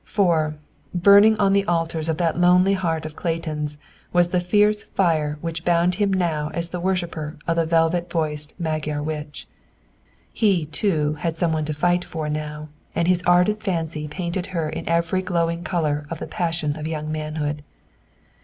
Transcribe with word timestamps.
For, 0.03 0.55
burning 0.95 1.37
on 1.37 1.53
the 1.53 1.63
altars 1.65 2.09
of 2.09 2.17
that 2.17 2.35
lonely 2.41 2.73
heart 2.73 3.05
of 3.05 3.15
Clayton's 3.15 3.77
was 4.11 4.29
the 4.31 4.39
fierce 4.39 4.81
fire 4.81 5.37
which 5.41 5.63
bound 5.63 5.93
him 6.01 6.11
now 6.11 6.49
as 6.55 6.69
the 6.69 6.79
worshipper 6.79 7.37
of 7.45 7.55
the 7.57 7.67
velvet 7.67 8.09
voiced 8.09 8.55
Magyar 8.59 9.03
witch. 9.03 9.47
He, 10.33 10.65
too, 10.65 11.13
had 11.19 11.37
some 11.37 11.53
one 11.53 11.65
to 11.65 11.73
fight 11.75 12.03
for 12.03 12.29
now, 12.29 12.69
and 12.95 13.07
his 13.07 13.21
ardent 13.27 13.61
fancy 13.61 14.07
painted 14.07 14.47
her 14.47 14.67
in 14.67 14.89
every 14.89 15.21
glowing 15.21 15.63
color 15.63 16.07
of 16.09 16.17
the 16.17 16.25
passion 16.25 16.79
of 16.79 16.87
young 16.87 17.11
manhood. 17.11 17.61